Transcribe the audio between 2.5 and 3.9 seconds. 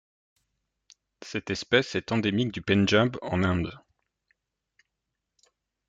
du Pendjab en Inde.